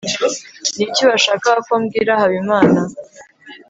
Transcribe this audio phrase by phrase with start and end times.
[0.75, 2.79] niki washakaga ko mbwira habimana